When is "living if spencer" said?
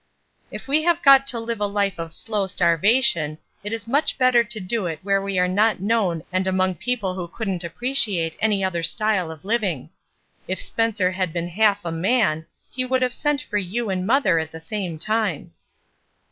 9.45-11.11